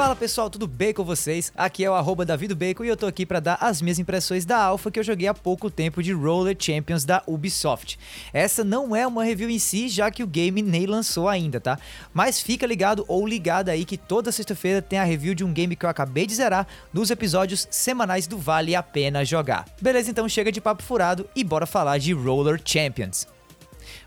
Fala 0.00 0.16
pessoal, 0.16 0.48
tudo 0.48 0.66
bem 0.66 0.94
com 0.94 1.04
vocês? 1.04 1.52
Aqui 1.54 1.84
é 1.84 1.90
o 1.90 1.92
arroba 1.92 2.24
Bacon 2.24 2.84
e 2.84 2.88
eu 2.88 2.96
tô 2.96 3.04
aqui 3.04 3.26
para 3.26 3.38
dar 3.38 3.58
as 3.60 3.82
minhas 3.82 3.98
impressões 3.98 4.46
da 4.46 4.56
alpha 4.56 4.90
que 4.90 4.98
eu 4.98 5.04
joguei 5.04 5.28
há 5.28 5.34
pouco 5.34 5.70
tempo 5.70 6.02
de 6.02 6.10
Roller 6.10 6.56
Champions 6.58 7.04
da 7.04 7.22
Ubisoft. 7.26 7.98
Essa 8.32 8.64
não 8.64 8.96
é 8.96 9.06
uma 9.06 9.22
review 9.22 9.50
em 9.50 9.58
si, 9.58 9.90
já 9.90 10.10
que 10.10 10.22
o 10.22 10.26
game 10.26 10.62
nem 10.62 10.86
lançou 10.86 11.28
ainda, 11.28 11.60
tá? 11.60 11.78
Mas 12.14 12.40
fica 12.40 12.66
ligado 12.66 13.04
ou 13.08 13.26
ligada 13.26 13.72
aí 13.72 13.84
que 13.84 13.98
toda 13.98 14.32
sexta-feira 14.32 14.80
tem 14.80 14.98
a 14.98 15.04
review 15.04 15.34
de 15.34 15.44
um 15.44 15.52
game 15.52 15.76
que 15.76 15.84
eu 15.84 15.90
acabei 15.90 16.26
de 16.26 16.34
zerar 16.34 16.66
nos 16.94 17.10
episódios 17.10 17.68
semanais 17.70 18.26
do 18.26 18.38
Vale 18.38 18.74
a 18.74 18.82
Pena 18.82 19.22
Jogar. 19.22 19.66
Beleza, 19.82 20.10
então 20.10 20.26
chega 20.30 20.50
de 20.50 20.62
papo 20.62 20.82
furado 20.82 21.28
e 21.36 21.44
bora 21.44 21.66
falar 21.66 21.98
de 21.98 22.14
Roller 22.14 22.58
Champions. 22.64 23.26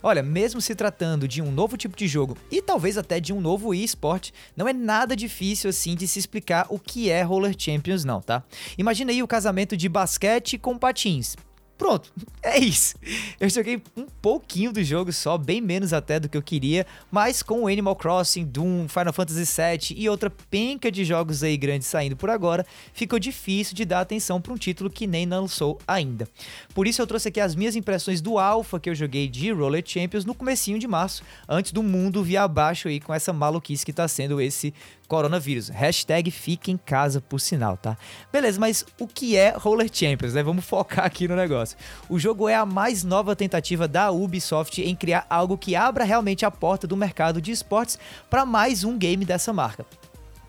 Olha, 0.02 0.24
mesmo 0.24 0.62
se 0.62 0.76
tratando 0.76 1.28
de 1.28 1.42
um 1.42 1.52
novo 1.52 1.78
tipo 1.78 1.96
de 1.96 2.08
jogo 2.08 2.38
e 2.52 2.62
talvez 2.62 2.98
até 2.98 3.20
de 3.20 3.34
um 3.34 3.42
novo 3.42 3.74
eSport, 3.74 4.32
não 4.56 4.68
é 4.68 4.74
nada 4.74 5.16
difícil 5.16 5.70
assim 5.70 5.96
de 5.96 6.08
se 6.08 6.20
explicar 6.20 6.66
o 6.70 6.80
que 6.80 7.10
é 7.10 7.22
Roller 7.22 7.56
Champions 7.58 8.04
não, 8.04 8.22
tá? 8.22 8.44
Imagina 8.78 9.12
aí 9.12 9.22
o 9.22 9.28
casamento 9.28 9.76
de 9.78 9.88
basquete 9.88 10.58
com 10.58 10.78
patins. 10.78 11.36
Pronto, 11.78 12.12
é 12.42 12.60
isso. 12.60 12.96
Eu 13.40 13.50
joguei 13.50 13.82
um 13.98 14.06
pouquinho 14.22 14.72
do 14.72 14.84
jogo 14.84 15.12
só, 15.12 15.38
bem 15.38 15.60
menos 15.60 15.94
até 15.94 16.20
do 16.20 16.30
que 16.30 16.38
eu 16.38 16.42
queria, 16.42 16.86
mas 17.12 17.42
com 17.42 17.68
Animal 17.68 17.96
Crossing, 17.96 18.46
Doom, 18.46 18.88
Final 18.88 19.14
Fantasy 19.14 19.46
VII 19.46 19.98
e 20.00 20.08
outra 20.08 20.30
penca 20.30 20.92
de 20.92 21.04
jogos 21.04 21.44
aí 21.44 21.58
grandes 21.58 21.88
saindo 21.88 22.16
por 22.16 22.30
agora, 22.30 22.66
ficou 22.94 23.20
difícil 23.20 23.76
de 23.76 23.86
dar 23.86 24.02
atenção 24.02 24.40
para 24.40 24.54
um 24.54 24.58
título 24.58 24.90
que 24.90 25.08
nem 25.08 25.26
lançou 25.26 25.80
ainda. 25.88 26.28
Por 26.74 26.88
isso 26.88 27.02
eu 27.02 27.08
trouxe 27.08 27.30
aqui 27.30 27.40
as 27.40 27.56
minhas 27.56 27.76
impressões 27.76 28.22
do 28.22 28.38
alpha 28.38 28.80
que 28.80 28.90
eu 28.90 28.96
joguei 28.96 29.28
de 29.28 29.52
Roller 29.52 29.84
Champions 29.86 30.26
no 30.26 30.36
comecinho 30.36 30.80
de 30.80 30.88
março, 30.88 31.24
antes 31.48 31.72
do 31.72 31.84
mundo 31.84 32.24
vir 32.24 32.38
abaixo 32.38 32.88
aí 32.88 33.00
com 33.00 33.14
essa 33.14 33.34
maluquice 33.34 33.84
que 33.84 33.92
está 33.92 34.08
sendo 34.08 34.40
esse 34.40 34.74
coronavírus. 35.08 35.70
Hashtag 35.70 36.32
fica 36.32 36.72
em 36.72 36.78
casa, 36.78 37.22
por 37.22 37.40
sinal, 37.40 37.78
tá? 37.78 37.98
Beleza, 38.32 38.60
mas 38.60 38.86
o 39.00 39.08
que 39.08 39.36
é 39.38 39.52
Roller 39.56 39.90
Champions, 39.92 40.34
né? 40.34 40.42
Vamos 40.42 40.66
focar 40.66 41.06
aqui 41.06 41.28
no 41.28 41.36
negócio. 41.36 41.63
O 42.10 42.20
jogo 42.20 42.48
é 42.50 42.56
a 42.56 42.66
mais 42.66 43.04
nova 43.04 43.36
tentativa 43.36 43.88
da 43.88 44.12
Ubisoft 44.12 44.82
em 44.82 44.96
criar 44.96 45.26
algo 45.30 45.58
que 45.58 45.76
abra 45.76 46.04
realmente 46.04 46.46
a 46.46 46.52
porta 46.52 46.88
do 46.88 46.98
mercado 46.98 47.42
de 47.42 47.52
esportes 47.52 47.98
para 48.30 48.46
mais 48.46 48.84
um 48.84 48.98
game 48.98 49.26
dessa 49.26 49.54
marca. 49.54 49.86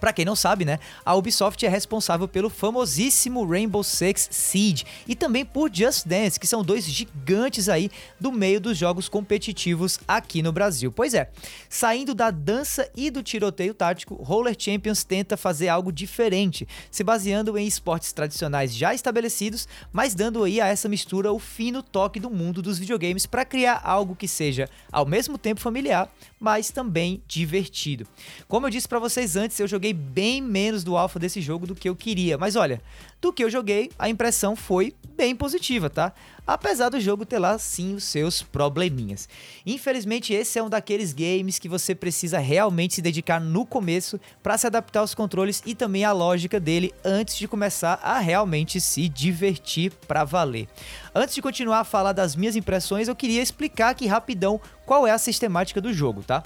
Para 0.04 0.12
quem 0.12 0.26
não 0.26 0.36
sabe, 0.36 0.66
né, 0.66 0.78
a 1.02 1.14
Ubisoft 1.14 1.64
é 1.64 1.68
responsável 1.70 2.28
pelo 2.28 2.50
famosíssimo 2.50 3.42
Rainbow 3.42 3.82
Six 3.82 4.28
Siege 4.30 4.84
e 5.08 5.14
também 5.14 5.46
por 5.46 5.74
Just 5.74 6.06
Dance, 6.06 6.38
que 6.38 6.46
são 6.46 6.62
dois 6.62 6.84
gigantes 6.84 7.70
aí 7.70 7.90
do 8.20 8.30
meio 8.30 8.60
dos 8.60 8.76
jogos 8.76 9.08
competitivos 9.08 9.98
aqui 10.06 10.42
no 10.42 10.52
Brasil. 10.52 10.92
Pois 10.92 11.14
é, 11.14 11.30
saindo 11.70 12.14
da 12.14 12.30
dança 12.30 12.86
e 12.94 13.10
do 13.10 13.22
tiroteio 13.22 13.72
tático, 13.72 14.16
Roller 14.16 14.54
Champions 14.58 15.04
tenta 15.04 15.38
fazer 15.38 15.68
algo 15.68 15.90
diferente, 15.90 16.68
se 16.90 17.02
baseando 17.02 17.56
em 17.56 17.66
esportes 17.66 18.12
tradicionais 18.12 18.76
já 18.76 18.92
estabelecidos, 18.92 19.66
mas 19.90 20.14
dando 20.14 20.44
aí 20.44 20.60
a 20.60 20.66
essa 20.66 20.86
mistura 20.86 21.32
o 21.32 21.38
fino 21.38 21.82
toque 21.82 22.20
do 22.20 22.28
mundo 22.28 22.60
dos 22.60 22.78
videogames 22.78 23.24
para 23.24 23.42
criar 23.42 23.80
algo 23.82 24.14
que 24.14 24.28
seja 24.28 24.68
ao 24.92 25.06
mesmo 25.06 25.38
tempo 25.38 25.62
familiar, 25.62 26.12
mas 26.38 26.70
também 26.70 27.22
divertido. 27.26 28.06
Como 28.46 28.66
eu 28.66 28.70
disse 28.70 28.86
para 28.86 28.98
vocês 28.98 29.34
antes, 29.34 29.58
eu 29.58 29.66
joguei 29.66 29.93
bem 29.94 30.42
menos 30.42 30.84
do 30.84 30.96
alpha 30.96 31.18
desse 31.18 31.40
jogo 31.40 31.66
do 31.66 31.74
que 31.74 31.88
eu 31.88 31.96
queria, 31.96 32.36
mas 32.36 32.56
olha, 32.56 32.82
do 33.20 33.32
que 33.32 33.42
eu 33.42 33.48
joguei, 33.48 33.90
a 33.98 34.08
impressão 34.08 34.54
foi 34.54 34.94
bem 35.16 35.34
positiva, 35.34 35.88
tá? 35.88 36.12
Apesar 36.46 36.90
do 36.90 37.00
jogo 37.00 37.24
ter 37.24 37.38
lá 37.38 37.58
sim 37.58 37.94
os 37.94 38.04
seus 38.04 38.42
probleminhas. 38.42 39.28
Infelizmente, 39.64 40.34
esse 40.34 40.58
é 40.58 40.62
um 40.62 40.68
daqueles 40.68 41.12
games 41.14 41.58
que 41.58 41.68
você 41.68 41.94
precisa 41.94 42.38
realmente 42.38 42.96
se 42.96 43.02
dedicar 43.02 43.40
no 43.40 43.64
começo 43.64 44.20
para 44.42 44.58
se 44.58 44.66
adaptar 44.66 45.00
aos 45.00 45.14
controles 45.14 45.62
e 45.64 45.74
também 45.74 46.04
à 46.04 46.12
lógica 46.12 46.60
dele 46.60 46.92
antes 47.02 47.36
de 47.36 47.48
começar 47.48 47.98
a 48.02 48.18
realmente 48.18 48.80
se 48.80 49.08
divertir 49.08 49.90
para 50.06 50.24
valer. 50.24 50.68
Antes 51.14 51.34
de 51.34 51.40
continuar 51.40 51.80
a 51.80 51.84
falar 51.84 52.12
das 52.12 52.36
minhas 52.36 52.56
impressões, 52.56 53.08
eu 53.08 53.16
queria 53.16 53.40
explicar 53.40 53.90
aqui 53.90 54.06
rapidão 54.06 54.60
qual 54.84 55.06
é 55.06 55.12
a 55.12 55.18
sistemática 55.18 55.80
do 55.80 55.94
jogo, 55.94 56.22
tá? 56.22 56.42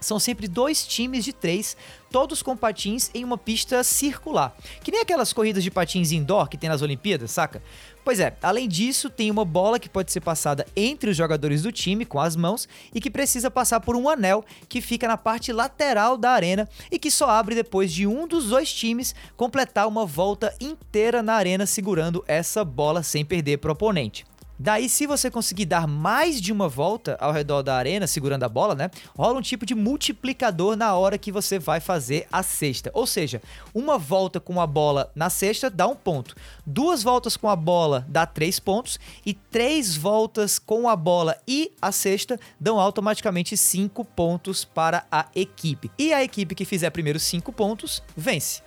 São 0.00 0.18
sempre 0.18 0.48
dois 0.48 0.86
times 0.86 1.24
de 1.24 1.32
três, 1.32 1.76
todos 2.10 2.42
com 2.42 2.56
patins 2.56 3.10
em 3.12 3.22
uma 3.22 3.36
pista 3.36 3.84
circular. 3.84 4.56
Que 4.82 4.90
nem 4.90 5.00
aquelas 5.00 5.32
corridas 5.32 5.62
de 5.62 5.70
patins 5.70 6.10
indoor 6.10 6.48
que 6.48 6.56
tem 6.56 6.70
nas 6.70 6.82
Olimpíadas, 6.82 7.30
saca? 7.30 7.62
Pois 8.02 8.18
é, 8.18 8.34
além 8.42 8.66
disso, 8.66 9.10
tem 9.10 9.30
uma 9.30 9.44
bola 9.44 9.78
que 9.78 9.88
pode 9.88 10.10
ser 10.10 10.20
passada 10.20 10.66
entre 10.74 11.10
os 11.10 11.16
jogadores 11.16 11.62
do 11.62 11.70
time 11.70 12.06
com 12.06 12.18
as 12.18 12.34
mãos 12.34 12.66
e 12.94 13.00
que 13.00 13.10
precisa 13.10 13.50
passar 13.50 13.80
por 13.80 13.94
um 13.94 14.08
anel 14.08 14.44
que 14.68 14.80
fica 14.80 15.06
na 15.06 15.18
parte 15.18 15.52
lateral 15.52 16.16
da 16.16 16.30
arena 16.30 16.68
e 16.90 16.98
que 16.98 17.10
só 17.10 17.28
abre 17.28 17.54
depois 17.54 17.92
de 17.92 18.06
um 18.06 18.26
dos 18.26 18.48
dois 18.48 18.72
times 18.72 19.14
completar 19.36 19.86
uma 19.86 20.06
volta 20.06 20.54
inteira 20.58 21.22
na 21.22 21.34
arena 21.34 21.66
segurando 21.66 22.24
essa 22.26 22.64
bola 22.64 23.02
sem 23.02 23.24
perder 23.24 23.58
para 23.58 23.68
o 23.68 23.72
oponente. 23.72 24.24
Daí, 24.62 24.90
se 24.90 25.06
você 25.06 25.30
conseguir 25.30 25.64
dar 25.64 25.86
mais 25.86 26.38
de 26.38 26.52
uma 26.52 26.68
volta 26.68 27.16
ao 27.18 27.32
redor 27.32 27.62
da 27.62 27.74
arena, 27.76 28.06
segurando 28.06 28.42
a 28.42 28.48
bola, 28.48 28.74
né? 28.74 28.90
Rola 29.16 29.38
um 29.38 29.40
tipo 29.40 29.64
de 29.64 29.74
multiplicador 29.74 30.76
na 30.76 30.94
hora 30.94 31.16
que 31.16 31.32
você 31.32 31.58
vai 31.58 31.80
fazer 31.80 32.26
a 32.30 32.42
cesta. 32.42 32.90
Ou 32.92 33.06
seja, 33.06 33.40
uma 33.74 33.96
volta 33.96 34.38
com 34.38 34.60
a 34.60 34.66
bola 34.66 35.10
na 35.14 35.30
cesta 35.30 35.70
dá 35.70 35.86
um 35.86 35.96
ponto. 35.96 36.34
Duas 36.66 37.02
voltas 37.02 37.38
com 37.38 37.48
a 37.48 37.56
bola 37.56 38.04
dá 38.06 38.26
três 38.26 38.60
pontos. 38.60 39.00
E 39.24 39.32
três 39.32 39.96
voltas 39.96 40.58
com 40.58 40.90
a 40.90 40.94
bola 40.94 41.38
e 41.48 41.72
a 41.80 41.90
cesta 41.90 42.38
dão 42.60 42.78
automaticamente 42.78 43.56
cinco 43.56 44.04
pontos 44.04 44.62
para 44.62 45.06
a 45.10 45.24
equipe. 45.34 45.90
E 45.98 46.12
a 46.12 46.22
equipe 46.22 46.54
que 46.54 46.66
fizer 46.66 46.90
primeiro 46.90 47.18
cinco 47.18 47.50
pontos 47.50 48.02
vence. 48.14 48.60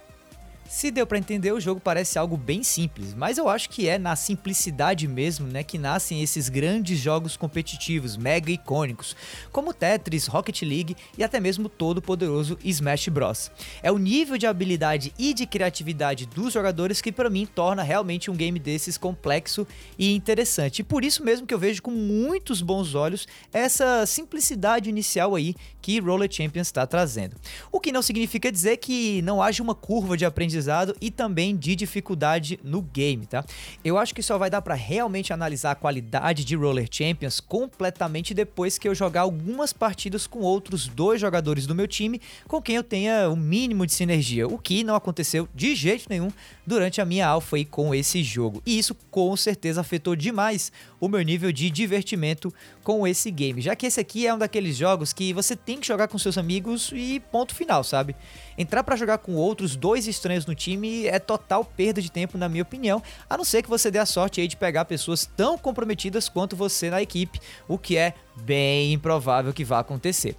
Se 0.73 0.89
deu 0.89 1.05
para 1.05 1.19
entender, 1.19 1.51
o 1.51 1.59
jogo 1.59 1.79
parece 1.79 2.17
algo 2.17 2.35
bem 2.35 2.63
simples, 2.63 3.13
mas 3.13 3.37
eu 3.37 3.47
acho 3.47 3.69
que 3.69 3.87
é 3.87 3.99
na 3.99 4.15
simplicidade 4.15 5.07
mesmo, 5.07 5.47
né, 5.47 5.63
que 5.63 5.77
nascem 5.77 6.23
esses 6.23 6.49
grandes 6.49 6.99
jogos 6.99 7.37
competitivos, 7.37 8.17
mega 8.17 8.51
icônicos, 8.51 9.15
como 9.51 9.71
Tetris, 9.71 10.25
Rocket 10.25 10.63
League 10.63 10.97
e 11.15 11.23
até 11.23 11.39
mesmo 11.39 11.69
todo 11.69 11.99
o 11.99 12.01
poderoso 12.01 12.57
Smash 12.63 13.07
Bros. 13.09 13.51
É 13.83 13.91
o 13.91 13.99
nível 13.99 14.35
de 14.35 14.47
habilidade 14.47 15.13
e 15.19 15.31
de 15.31 15.45
criatividade 15.45 16.25
dos 16.25 16.51
jogadores 16.53 17.01
que 17.01 17.11
para 17.11 17.29
mim 17.29 17.45
torna 17.45 17.83
realmente 17.83 18.31
um 18.31 18.35
game 18.35 18.57
desses 18.57 18.97
complexo 18.97 19.67
e 19.95 20.15
interessante. 20.15 20.79
E 20.79 20.83
por 20.83 21.05
isso 21.05 21.23
mesmo 21.23 21.45
que 21.45 21.53
eu 21.53 21.59
vejo 21.59 21.83
com 21.83 21.91
muitos 21.91 22.63
bons 22.63 22.95
olhos 22.95 23.27
essa 23.53 24.07
simplicidade 24.07 24.89
inicial 24.89 25.35
aí 25.35 25.53
que 25.83 25.99
Roller 25.99 26.31
Champions 26.31 26.67
está 26.67 26.87
trazendo. 26.87 27.35
O 27.71 27.79
que 27.79 27.91
não 27.91 28.01
significa 28.01 28.51
dizer 28.51 28.77
que 28.77 29.21
não 29.21 29.39
haja 29.39 29.61
uma 29.61 29.75
curva 29.75 30.17
de 30.17 30.25
aprendizagem 30.25 30.62
aprendizado 30.63 30.95
e 31.01 31.11
também 31.11 31.55
de 31.55 31.75
dificuldade 31.75 32.59
no 32.63 32.81
game, 32.81 33.25
tá? 33.25 33.43
Eu 33.83 33.97
acho 33.97 34.15
que 34.15 34.23
só 34.23 34.37
vai 34.37 34.49
dar 34.49 34.61
para 34.61 34.75
realmente 34.75 35.33
analisar 35.33 35.71
a 35.71 35.75
qualidade 35.75 36.45
de 36.45 36.55
Roller 36.55 36.87
Champions 36.89 37.39
completamente 37.39 38.33
depois 38.33 38.77
que 38.77 38.87
eu 38.87 38.95
jogar 38.95 39.21
algumas 39.21 39.73
partidas 39.73 40.25
com 40.25 40.39
outros 40.39 40.87
dois 40.87 41.19
jogadores 41.19 41.67
do 41.67 41.75
meu 41.75 41.87
time 41.87 42.21
com 42.47 42.61
quem 42.61 42.75
eu 42.75 42.83
tenha 42.83 43.29
o 43.29 43.33
um 43.33 43.35
mínimo 43.35 43.85
de 43.85 43.93
sinergia, 43.93 44.47
o 44.47 44.57
que 44.57 44.83
não 44.83 44.95
aconteceu 44.95 45.47
de 45.53 45.75
jeito 45.75 46.07
nenhum 46.09 46.29
durante 46.65 47.01
a 47.01 47.05
minha 47.05 47.27
alfa 47.27 47.57
aí 47.57 47.65
com 47.65 47.93
esse 47.93 48.23
jogo. 48.23 48.61
E 48.65 48.77
isso 48.77 48.95
com 49.11 49.35
certeza 49.35 49.81
afetou 49.81 50.15
demais 50.15 50.71
o 50.99 51.07
meu 51.07 51.21
nível 51.21 51.51
de 51.51 51.69
divertimento 51.69 52.53
com 52.83 53.05
esse 53.05 53.29
game, 53.29 53.61
já 53.61 53.75
que 53.75 53.85
esse 53.85 53.99
aqui 53.99 54.25
é 54.25 54.33
um 54.33 54.37
daqueles 54.37 54.75
jogos 54.75 55.11
que 55.11 55.33
você 55.33 55.55
tem 55.55 55.79
que 55.79 55.87
jogar 55.87 56.07
com 56.07 56.17
seus 56.17 56.37
amigos 56.37 56.91
e 56.93 57.19
ponto 57.31 57.53
final, 57.53 57.83
sabe? 57.83 58.15
Entrar 58.57 58.83
para 58.83 58.95
jogar 58.95 59.17
com 59.17 59.33
outros 59.35 59.75
dois 59.75 60.07
estranhos 60.07 60.42
no 60.45 60.55
time 60.55 61.07
é 61.07 61.19
total 61.19 61.63
perda 61.65 62.01
de 62.01 62.11
tempo, 62.11 62.37
na 62.37 62.49
minha 62.49 62.63
opinião, 62.63 63.01
a 63.29 63.37
não 63.37 63.43
ser 63.43 63.63
que 63.63 63.69
você 63.69 63.89
dê 63.89 63.99
a 63.99 64.05
sorte 64.05 64.41
aí 64.41 64.47
de 64.47 64.55
pegar 64.55 64.85
pessoas 64.85 65.25
tão 65.25 65.57
comprometidas 65.57 66.29
quanto 66.29 66.55
você 66.55 66.89
na 66.89 67.01
equipe, 67.01 67.39
o 67.67 67.77
que 67.77 67.97
é 67.97 68.13
bem 68.35 68.93
improvável 68.93 69.53
que 69.53 69.63
vá 69.63 69.79
acontecer. 69.79 70.35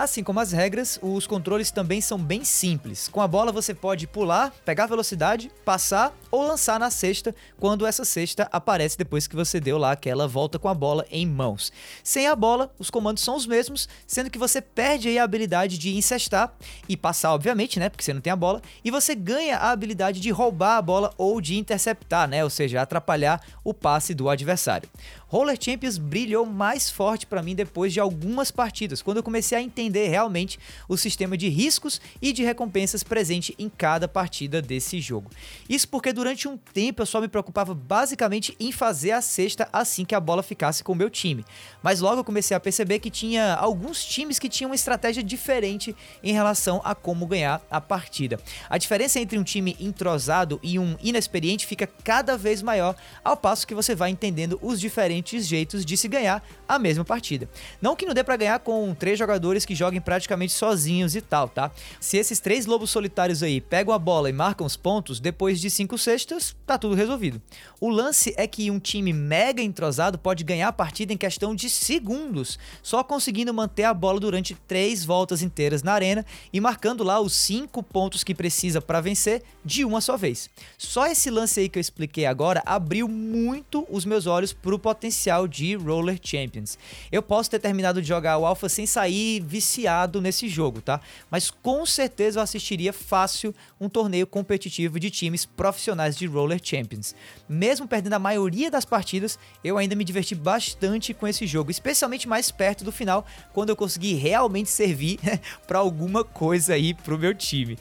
Assim 0.00 0.24
como 0.24 0.40
as 0.40 0.50
regras, 0.50 0.98
os 1.02 1.26
controles 1.26 1.70
também 1.70 2.00
são 2.00 2.16
bem 2.16 2.42
simples. 2.42 3.06
Com 3.06 3.20
a 3.20 3.28
bola 3.28 3.52
você 3.52 3.74
pode 3.74 4.06
pular, 4.06 4.50
pegar 4.64 4.86
velocidade, 4.86 5.50
passar 5.62 6.16
ou 6.30 6.42
lançar 6.42 6.80
na 6.80 6.90
cesta 6.90 7.34
quando 7.58 7.84
essa 7.84 8.02
cesta 8.02 8.48
aparece 8.50 8.96
depois 8.96 9.26
que 9.26 9.36
você 9.36 9.60
deu 9.60 9.76
lá 9.76 9.92
aquela 9.92 10.26
volta 10.26 10.58
com 10.58 10.68
a 10.68 10.74
bola 10.74 11.04
em 11.10 11.26
mãos. 11.26 11.70
Sem 12.02 12.26
a 12.26 12.34
bola, 12.34 12.72
os 12.78 12.88
comandos 12.88 13.22
são 13.22 13.36
os 13.36 13.46
mesmos, 13.46 13.90
sendo 14.06 14.30
que 14.30 14.38
você 14.38 14.62
perde 14.62 15.08
aí 15.08 15.18
a 15.18 15.24
habilidade 15.24 15.76
de 15.76 15.94
incestar 15.94 16.50
e 16.88 16.96
passar, 16.96 17.34
obviamente, 17.34 17.78
né, 17.78 17.90
porque 17.90 18.02
você 18.02 18.14
não 18.14 18.22
tem 18.22 18.32
a 18.32 18.36
bola, 18.36 18.62
e 18.82 18.90
você 18.90 19.14
ganha 19.14 19.58
a 19.58 19.70
habilidade 19.70 20.18
de 20.18 20.30
roubar 20.30 20.78
a 20.78 20.82
bola 20.82 21.12
ou 21.18 21.42
de 21.42 21.58
interceptar, 21.58 22.26
né, 22.26 22.42
ou 22.42 22.48
seja, 22.48 22.80
atrapalhar 22.80 23.38
o 23.62 23.74
passe 23.74 24.14
do 24.14 24.30
adversário. 24.30 24.88
Roller 25.28 25.58
Champions 25.60 25.98
brilhou 25.98 26.44
mais 26.46 26.90
forte 26.90 27.26
para 27.26 27.42
mim 27.42 27.54
depois 27.54 27.92
de 27.92 28.00
algumas 28.00 28.50
partidas, 28.50 29.02
quando 29.02 29.18
eu 29.18 29.22
comecei 29.22 29.58
a 29.58 29.62
entender 29.62 29.89
entender 29.90 30.08
realmente 30.08 30.58
o 30.88 30.96
sistema 30.96 31.36
de 31.36 31.48
riscos 31.48 32.00
e 32.22 32.32
de 32.32 32.42
recompensas 32.42 33.02
presente 33.02 33.54
em 33.58 33.68
cada 33.68 34.08
partida 34.08 34.62
desse 34.62 35.00
jogo. 35.00 35.30
Isso 35.68 35.88
porque 35.88 36.12
durante 36.12 36.48
um 36.48 36.56
tempo 36.56 37.02
eu 37.02 37.06
só 37.06 37.20
me 37.20 37.28
preocupava 37.28 37.74
basicamente 37.74 38.56
em 38.58 38.72
fazer 38.72 39.10
a 39.10 39.20
cesta 39.20 39.68
assim 39.72 40.04
que 40.04 40.14
a 40.14 40.20
bola 40.20 40.42
ficasse 40.42 40.82
com 40.82 40.92
o 40.92 40.96
meu 40.96 41.10
time. 41.10 41.44
Mas 41.82 42.00
logo 42.00 42.20
eu 42.20 42.24
comecei 42.24 42.56
a 42.56 42.60
perceber 42.60 43.00
que 43.00 43.10
tinha 43.10 43.54
alguns 43.54 44.04
times 44.04 44.38
que 44.38 44.48
tinham 44.48 44.70
uma 44.70 44.74
estratégia 44.74 45.22
diferente 45.22 45.94
em 46.22 46.32
relação 46.32 46.80
a 46.84 46.94
como 46.94 47.26
ganhar 47.26 47.60
a 47.70 47.80
partida. 47.80 48.38
A 48.68 48.78
diferença 48.78 49.18
entre 49.18 49.38
um 49.38 49.42
time 49.42 49.76
entrosado 49.80 50.60
e 50.62 50.78
um 50.78 50.96
inexperiente 51.02 51.66
fica 51.66 51.86
cada 52.04 52.36
vez 52.36 52.62
maior 52.62 52.94
ao 53.24 53.36
passo 53.36 53.66
que 53.66 53.74
você 53.74 53.94
vai 53.94 54.10
entendendo 54.10 54.58
os 54.62 54.80
diferentes 54.80 55.46
jeitos 55.46 55.84
de 55.84 55.96
se 55.96 56.06
ganhar 56.06 56.42
a 56.68 56.78
mesma 56.78 57.04
partida. 57.04 57.48
Não 57.80 57.96
que 57.96 58.06
não 58.06 58.14
dê 58.14 58.22
para 58.22 58.36
ganhar 58.36 58.58
com 58.60 58.94
três 58.94 59.18
jogadores 59.18 59.64
que 59.64 59.74
joguem 59.80 60.00
praticamente 60.00 60.52
sozinhos 60.52 61.16
e 61.16 61.20
tal, 61.20 61.48
tá? 61.48 61.70
Se 61.98 62.18
esses 62.18 62.38
três 62.38 62.66
lobos 62.66 62.90
solitários 62.90 63.42
aí 63.42 63.60
pegam 63.60 63.94
a 63.94 63.98
bola 63.98 64.28
e 64.28 64.32
marcam 64.32 64.66
os 64.66 64.76
pontos, 64.76 65.18
depois 65.20 65.58
de 65.58 65.70
cinco 65.70 65.96
cestas, 65.96 66.54
tá 66.66 66.76
tudo 66.76 66.94
resolvido. 66.94 67.40
O 67.80 67.88
lance 67.88 68.34
é 68.36 68.46
que 68.46 68.70
um 68.70 68.78
time 68.78 69.10
mega 69.12 69.62
entrosado 69.62 70.18
pode 70.18 70.44
ganhar 70.44 70.68
a 70.68 70.72
partida 70.72 71.14
em 71.14 71.16
questão 71.16 71.54
de 71.54 71.70
segundos, 71.70 72.58
só 72.82 73.02
conseguindo 73.02 73.54
manter 73.54 73.84
a 73.84 73.94
bola 73.94 74.20
durante 74.20 74.54
três 74.54 75.02
voltas 75.02 75.40
inteiras 75.40 75.82
na 75.82 75.94
arena 75.94 76.26
e 76.52 76.60
marcando 76.60 77.02
lá 77.02 77.18
os 77.18 77.32
cinco 77.32 77.82
pontos 77.82 78.22
que 78.22 78.34
precisa 78.34 78.82
para 78.82 79.00
vencer 79.00 79.42
de 79.64 79.82
uma 79.82 80.02
só 80.02 80.16
vez. 80.16 80.50
Só 80.76 81.06
esse 81.06 81.30
lance 81.30 81.58
aí 81.58 81.68
que 81.70 81.78
eu 81.78 81.80
expliquei 81.80 82.26
agora 82.26 82.62
abriu 82.66 83.08
muito 83.08 83.86
os 83.88 84.04
meus 84.04 84.26
olhos 84.26 84.52
para 84.52 84.74
o 84.74 84.78
potencial 84.78 85.48
de 85.48 85.74
Roller 85.74 86.18
Champions. 86.22 86.78
Eu 87.10 87.22
posso 87.22 87.50
ter 87.50 87.58
terminado 87.58 88.02
de 88.02 88.08
jogar 88.08 88.36
o 88.36 88.44
Alpha 88.44 88.68
sem 88.68 88.84
sair 88.84 89.40
viciado 89.60 90.22
nesse 90.22 90.48
jogo, 90.48 90.80
tá? 90.80 91.02
Mas 91.30 91.50
com 91.50 91.84
certeza 91.84 92.38
eu 92.38 92.42
assistiria 92.42 92.94
fácil 92.94 93.54
um 93.78 93.90
torneio 93.90 94.26
competitivo 94.26 94.98
de 94.98 95.10
times 95.10 95.44
profissionais 95.44 96.16
de 96.16 96.26
Roller 96.26 96.58
Champions. 96.62 97.14
Mesmo 97.46 97.86
perdendo 97.86 98.14
a 98.14 98.18
maioria 98.18 98.70
das 98.70 98.86
partidas, 98.86 99.38
eu 99.62 99.76
ainda 99.76 99.94
me 99.94 100.02
diverti 100.02 100.34
bastante 100.34 101.12
com 101.12 101.28
esse 101.28 101.46
jogo, 101.46 101.70
especialmente 101.70 102.26
mais 102.26 102.50
perto 102.50 102.84
do 102.84 102.90
final, 102.90 103.26
quando 103.52 103.68
eu 103.68 103.76
consegui 103.76 104.14
realmente 104.14 104.70
servir 104.70 105.20
para 105.68 105.78
alguma 105.78 106.24
coisa 106.24 106.72
aí 106.72 106.94
pro 106.94 107.18
meu 107.18 107.34
time. 107.34 107.76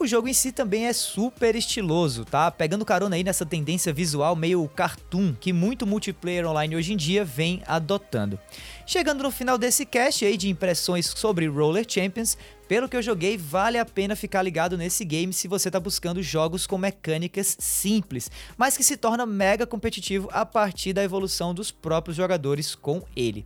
O 0.00 0.06
jogo 0.06 0.28
em 0.28 0.32
si 0.32 0.52
também 0.52 0.86
é 0.86 0.92
super 0.92 1.56
estiloso, 1.56 2.24
tá? 2.24 2.52
Pegando 2.52 2.84
carona 2.84 3.16
aí 3.16 3.24
nessa 3.24 3.44
tendência 3.44 3.92
visual 3.92 4.36
meio 4.36 4.68
cartoon 4.68 5.34
que 5.34 5.52
muito 5.52 5.84
multiplayer 5.84 6.46
online 6.46 6.76
hoje 6.76 6.92
em 6.92 6.96
dia 6.96 7.24
vem 7.24 7.64
adotando. 7.66 8.38
Chegando 8.86 9.24
no 9.24 9.30
final 9.32 9.58
desse 9.58 9.84
cast 9.84 10.24
aí 10.24 10.36
de 10.36 10.48
impressões 10.48 11.06
sobre 11.06 11.48
Roller 11.48 11.84
Champions, 11.86 12.38
pelo 12.68 12.88
que 12.88 12.96
eu 12.96 13.02
joguei, 13.02 13.36
vale 13.36 13.76
a 13.76 13.84
pena 13.84 14.14
ficar 14.14 14.40
ligado 14.42 14.78
nesse 14.78 15.04
game 15.04 15.32
se 15.32 15.48
você 15.48 15.68
está 15.68 15.80
buscando 15.80 16.22
jogos 16.22 16.64
com 16.64 16.78
mecânicas 16.78 17.56
simples, 17.58 18.30
mas 18.56 18.76
que 18.76 18.84
se 18.84 18.96
torna 18.96 19.26
mega 19.26 19.66
competitivo 19.66 20.28
a 20.30 20.46
partir 20.46 20.92
da 20.92 21.02
evolução 21.02 21.52
dos 21.52 21.72
próprios 21.72 22.16
jogadores 22.16 22.72
com 22.76 23.02
ele. 23.16 23.44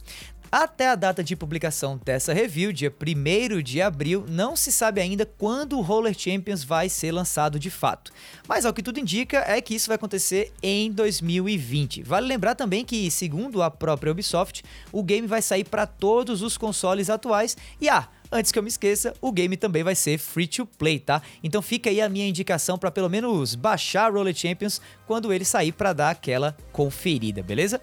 Até 0.53 0.89
a 0.89 0.95
data 0.95 1.25
de 1.25 1.35
publicação 1.35 1.99
dessa 2.05 2.35
review, 2.35 2.75
dia 2.75 2.93
1 2.95 3.63
de 3.63 3.81
abril, 3.81 4.27
não 4.29 4.55
se 4.55 4.71
sabe 4.71 5.01
ainda 5.01 5.25
quando 5.25 5.79
o 5.79 5.81
Roller 5.81 6.13
Champions 6.13 6.63
vai 6.63 6.91
ser 6.91 7.11
lançado 7.11 7.59
de 7.59 7.71
fato. 7.71 8.13
Mas 8.47 8.67
ao 8.67 8.75
que 8.75 8.83
tudo 8.83 9.01
indica 9.01 9.43
é 9.47 9.63
que 9.63 9.75
isso 9.75 9.89
vai 9.89 9.95
acontecer 9.95 10.53
em 10.63 10.93
2020. 10.93 12.03
Vale 12.03 12.27
lembrar 12.27 12.55
também 12.55 12.85
que, 12.85 13.11
segundo 13.11 13.63
a 13.63 13.71
própria 13.71 14.13
Ubisoft, 14.13 14.63
o 14.93 15.03
game 15.03 15.27
vai 15.27 15.41
sair 15.41 15.65
para 15.65 15.87
todos 15.87 16.43
os 16.43 16.59
consoles 16.59 17.09
atuais 17.09 17.57
e 17.81 17.89
ah, 17.89 18.07
antes 18.31 18.53
que 18.53 18.59
eu 18.59 18.63
me 18.63 18.69
esqueça, 18.69 19.15
o 19.23 19.33
game 19.33 19.57
também 19.57 19.83
vai 19.83 19.95
ser 19.95 20.19
free 20.19 20.47
to 20.47 20.67
play, 20.67 20.99
tá? 20.99 21.23
Então 21.43 21.63
fica 21.63 21.89
aí 21.89 21.99
a 21.99 22.11
minha 22.11 22.29
indicação 22.29 22.77
para 22.77 22.91
pelo 22.91 23.09
menos 23.09 23.55
baixar 23.55 24.13
Roller 24.13 24.35
Champions 24.35 24.83
quando 25.07 25.33
ele 25.33 25.47
sair 25.47 25.73
para 25.73 25.95
dar 25.95 26.11
aquela 26.11 26.55
conferida, 26.73 27.43
beleza? 27.43 27.81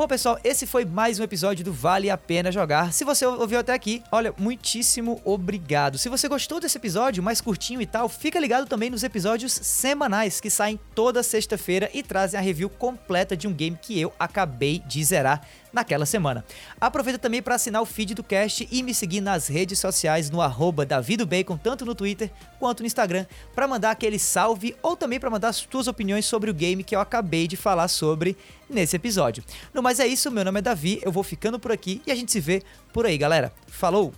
Bom, 0.00 0.08
pessoal, 0.08 0.40
esse 0.42 0.66
foi 0.66 0.86
mais 0.86 1.20
um 1.20 1.22
episódio 1.22 1.62
do 1.62 1.74
Vale 1.74 2.08
a 2.08 2.16
Pena 2.16 2.50
Jogar. 2.50 2.90
Se 2.90 3.04
você 3.04 3.26
ouviu 3.26 3.58
até 3.58 3.74
aqui, 3.74 4.02
olha, 4.10 4.32
muitíssimo 4.38 5.20
obrigado. 5.26 5.98
Se 5.98 6.08
você 6.08 6.26
gostou 6.26 6.58
desse 6.58 6.78
episódio, 6.78 7.22
mais 7.22 7.42
curtinho 7.42 7.82
e 7.82 7.86
tal, 7.86 8.08
fica 8.08 8.40
ligado 8.40 8.66
também 8.66 8.88
nos 8.88 9.02
episódios 9.02 9.52
semanais 9.52 10.40
que 10.40 10.48
saem 10.48 10.80
toda 10.94 11.22
sexta-feira 11.22 11.90
e 11.92 12.02
trazem 12.02 12.40
a 12.40 12.42
review 12.42 12.70
completa 12.70 13.36
de 13.36 13.46
um 13.46 13.52
game 13.52 13.78
que 13.78 14.00
eu 14.00 14.10
acabei 14.18 14.78
de 14.86 15.04
zerar 15.04 15.46
naquela 15.72 16.06
semana. 16.06 16.44
Aproveita 16.80 17.18
também 17.18 17.42
para 17.42 17.54
assinar 17.54 17.82
o 17.82 17.86
feed 17.86 18.14
do 18.14 18.22
cast 18.22 18.68
e 18.70 18.82
me 18.82 18.94
seguir 18.94 19.20
nas 19.20 19.48
redes 19.48 19.78
sociais 19.78 20.30
no 20.30 20.40
arroba 20.40 20.86
davidobacon, 20.86 21.56
tanto 21.56 21.84
no 21.84 21.94
Twitter 21.94 22.30
quanto 22.58 22.80
no 22.80 22.86
Instagram, 22.86 23.26
para 23.54 23.68
mandar 23.68 23.90
aquele 23.90 24.18
salve 24.18 24.76
ou 24.82 24.96
também 24.96 25.20
para 25.20 25.30
mandar 25.30 25.48
as 25.48 25.60
tuas 25.60 25.86
opiniões 25.86 26.26
sobre 26.26 26.50
o 26.50 26.54
game 26.54 26.84
que 26.84 26.94
eu 26.94 27.00
acabei 27.00 27.46
de 27.46 27.56
falar 27.56 27.88
sobre 27.88 28.36
nesse 28.68 28.96
episódio. 28.96 29.42
No 29.74 29.82
mais 29.82 30.00
é 30.00 30.06
isso, 30.06 30.30
meu 30.30 30.44
nome 30.44 30.58
é 30.58 30.62
Davi, 30.62 31.00
eu 31.02 31.12
vou 31.12 31.22
ficando 31.22 31.58
por 31.58 31.72
aqui 31.72 32.02
e 32.06 32.12
a 32.12 32.14
gente 32.14 32.30
se 32.32 32.40
vê 32.40 32.62
por 32.92 33.06
aí, 33.06 33.18
galera. 33.18 33.52
Falou! 33.66 34.12